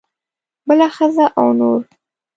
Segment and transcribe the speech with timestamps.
[0.67, 1.81] بله ښځه او نور.